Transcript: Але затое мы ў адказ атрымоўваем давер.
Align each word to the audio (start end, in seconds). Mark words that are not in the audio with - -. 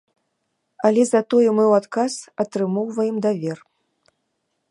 Але 0.87 1.03
затое 1.09 1.43
мы 1.57 1.63
ў 1.71 1.81
адказ 1.81 2.13
атрымоўваем 2.45 3.17
давер. 3.27 3.57